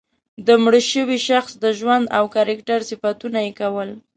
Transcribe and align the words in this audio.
د 0.47 0.49
مړه 0.63 0.81
شوي 0.91 1.19
شخص 1.29 1.51
د 1.63 1.65
ژوند 1.79 2.05
او 2.17 2.23
کرکټر 2.35 2.79
صفتونه 2.89 3.39
یې 3.45 3.51
کول. 3.59 3.89